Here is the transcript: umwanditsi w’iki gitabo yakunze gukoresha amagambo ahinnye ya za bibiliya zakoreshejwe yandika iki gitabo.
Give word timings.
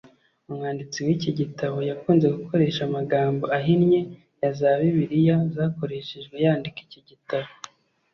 umwanditsi 0.49 0.97
w’iki 1.05 1.31
gitabo 1.39 1.77
yakunze 1.89 2.25
gukoresha 2.35 2.81
amagambo 2.89 3.43
ahinnye 3.57 4.01
ya 4.41 4.49
za 4.59 4.71
bibiliya 4.79 5.35
zakoreshejwe 5.55 6.35
yandika 6.45 6.79
iki 6.87 7.01
gitabo. 7.09 7.49